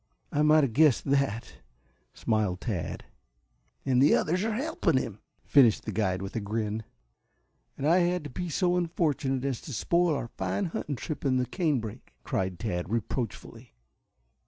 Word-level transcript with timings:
"I 0.31 0.41
might 0.41 0.63
have 0.63 0.73
guessed 0.73 1.03
that," 1.05 1.57
smiled 2.11 2.59
Tad. 2.61 3.05
"And 3.85 4.01
the 4.01 4.15
others 4.15 4.43
are 4.43 4.55
helping 4.55 4.97
him," 4.97 5.19
finished 5.43 5.85
the 5.85 5.91
guide 5.91 6.23
with 6.23 6.35
a 6.35 6.39
grin. 6.39 6.81
"And 7.77 7.87
I 7.87 7.99
had 7.99 8.23
to 8.23 8.29
be 8.31 8.49
so 8.49 8.77
unfortunate 8.77 9.45
as 9.45 9.61
to 9.61 9.73
spoil 9.73 10.15
our 10.15 10.29
fine 10.29 10.65
hunting 10.65 10.95
trip 10.95 11.23
in 11.23 11.37
the 11.37 11.45
canebrake," 11.45 12.15
cried 12.23 12.57
Tad 12.57 12.89
reproachfully. 12.89 13.75